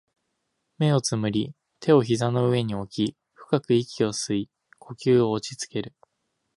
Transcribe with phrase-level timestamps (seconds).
[0.79, 5.93] 目を瞑り、手を膝の上に置き、深く息を吸い、呼吸を落ち着ける